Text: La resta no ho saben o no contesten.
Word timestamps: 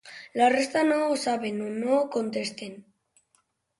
La 0.41 0.47
resta 0.53 0.81
no 0.87 0.95
ho 1.09 1.19
saben 1.25 1.61
o 1.67 1.69
no 1.75 2.01
contesten. 2.19 2.77